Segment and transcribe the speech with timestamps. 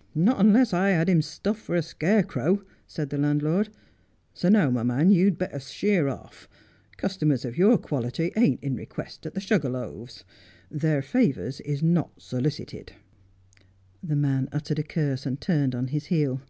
[0.14, 3.68] 'Not unless I had him stuffed for a scarecrow,' said the land lord;'
[4.32, 6.48] so now, my man, you'd better sheer off.
[6.96, 10.24] Customers of your quality ain't in request at the" Sugar Loaves."
[10.70, 12.94] Their favours is not solicited.'
[14.02, 16.40] The man muttered a curse, and turned on his heel.